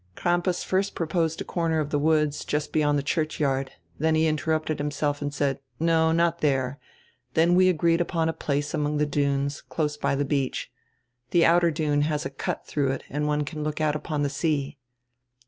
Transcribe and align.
"Crampas 0.15 0.63
first 0.63 0.95
proposed 0.95 1.41
a 1.41 1.43
corner 1.43 1.79
of 1.79 1.91
the 1.91 1.99
woods, 1.99 2.43
just 2.43 2.73
behind 2.73 2.97
the 2.97 3.03
churchyard. 3.03 3.73
Then 3.99 4.15
he 4.15 4.25
interrupted 4.25 4.79
himself 4.79 5.21
and 5.21 5.31
said: 5.31 5.59
'No, 5.79 6.11
not 6.11 6.39
there.' 6.39 6.79
Then 7.35 7.53
we 7.53 7.69
agreed 7.69 8.01
upon 8.01 8.27
a 8.27 8.33
place 8.33 8.73
among 8.73 8.97
the 8.97 9.05
dunes, 9.05 9.61
close 9.61 9.97
by 9.97 10.15
the 10.15 10.25
beach. 10.25 10.71
The 11.29 11.45
outer 11.45 11.69
dune 11.69 12.01
has 12.01 12.25
a 12.25 12.31
cut 12.31 12.65
through 12.65 12.89
it 12.93 13.03
and 13.11 13.27
one 13.27 13.45
can 13.45 13.63
look 13.63 13.79
out 13.79 13.95
upon 13.95 14.23
the 14.23 14.29
sea." 14.29 14.79